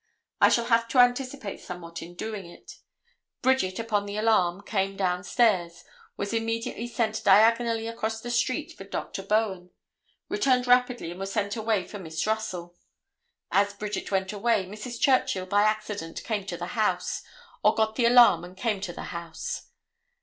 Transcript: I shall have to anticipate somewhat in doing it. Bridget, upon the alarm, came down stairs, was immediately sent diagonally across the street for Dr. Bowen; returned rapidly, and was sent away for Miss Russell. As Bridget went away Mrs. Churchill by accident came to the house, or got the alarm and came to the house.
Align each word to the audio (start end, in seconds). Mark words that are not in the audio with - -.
I 0.41 0.49
shall 0.49 0.65
have 0.65 0.87
to 0.87 0.97
anticipate 0.97 1.59
somewhat 1.61 2.01
in 2.01 2.15
doing 2.15 2.47
it. 2.47 2.79
Bridget, 3.43 3.77
upon 3.77 4.07
the 4.07 4.17
alarm, 4.17 4.63
came 4.63 4.97
down 4.97 5.23
stairs, 5.23 5.83
was 6.17 6.33
immediately 6.33 6.87
sent 6.87 7.23
diagonally 7.23 7.85
across 7.87 8.19
the 8.19 8.31
street 8.31 8.75
for 8.75 8.83
Dr. 8.83 9.21
Bowen; 9.21 9.69
returned 10.27 10.65
rapidly, 10.65 11.11
and 11.11 11.19
was 11.19 11.31
sent 11.31 11.55
away 11.55 11.85
for 11.87 11.99
Miss 11.99 12.25
Russell. 12.25 12.75
As 13.51 13.75
Bridget 13.75 14.09
went 14.09 14.33
away 14.33 14.65
Mrs. 14.65 14.99
Churchill 14.99 15.45
by 15.45 15.61
accident 15.61 16.23
came 16.23 16.47
to 16.47 16.57
the 16.57 16.73
house, 16.73 17.21
or 17.63 17.75
got 17.75 17.93
the 17.95 18.05
alarm 18.07 18.43
and 18.43 18.57
came 18.57 18.81
to 18.81 18.93
the 18.93 19.03
house. 19.13 19.67